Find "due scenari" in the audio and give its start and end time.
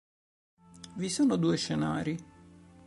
1.35-2.17